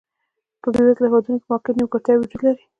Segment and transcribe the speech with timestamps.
[0.61, 2.63] په بېوزلو هېوادونو کې د مارکېټ نیمګړتیاوې وجود لري.